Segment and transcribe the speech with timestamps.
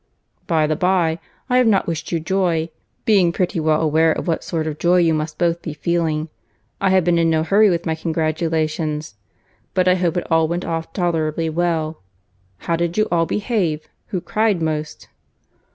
[0.47, 2.69] "By the bye—I have not wished you joy.
[3.05, 6.29] Being pretty well aware of what sort of joy you must both be feeling,
[6.81, 9.13] I have been in no hurry with my congratulations;
[9.75, 12.01] but I hope it all went off tolerably well.
[12.65, 13.87] How did you all behave?
[14.07, 15.07] Who cried most?"